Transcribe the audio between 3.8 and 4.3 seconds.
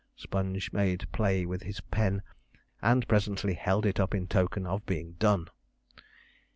it up in